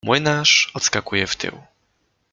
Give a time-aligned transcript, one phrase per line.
[0.05, 1.61] Młynarz odskakuje w tył.